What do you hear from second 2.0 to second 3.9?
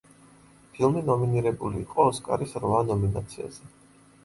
ოსკარის რვა ნომინაციაზე.